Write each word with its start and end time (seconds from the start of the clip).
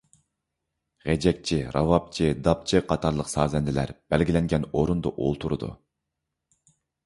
غېجەكچى، 1.09 1.59
راۋابچى، 1.75 2.31
داپچى 2.49 2.83
قاتارلىق 2.93 3.31
سازەندىلەر 3.35 3.95
بەلگىلەنگەن 4.15 4.69
ئورۇندا 4.73 5.15
ئولتۇرىدۇ. 5.15 5.75